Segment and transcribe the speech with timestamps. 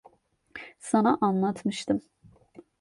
[0.79, 2.01] Sana anlatmıştım.